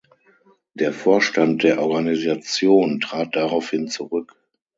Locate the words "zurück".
3.87-4.33